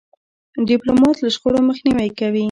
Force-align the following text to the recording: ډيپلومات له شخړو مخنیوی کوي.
ډيپلومات 0.67 1.15
له 1.21 1.29
شخړو 1.35 1.59
مخنیوی 1.69 2.09
کوي. 2.19 2.39